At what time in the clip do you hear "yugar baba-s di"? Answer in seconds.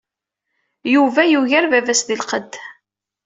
1.31-2.15